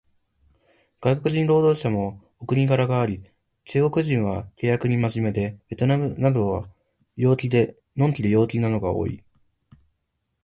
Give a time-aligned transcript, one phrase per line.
[0.99, 3.23] 外国人労働者もお国柄があり、
[3.65, 6.67] 中国人は契約に真面目で、ベトナムなどは
[7.19, 9.23] 呑気で陽気なのが多い